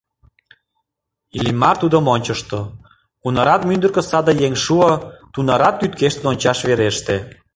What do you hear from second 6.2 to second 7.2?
ончаш вереште.